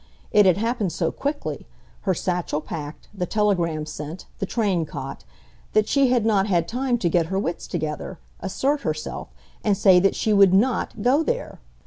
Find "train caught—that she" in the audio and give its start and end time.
4.47-6.07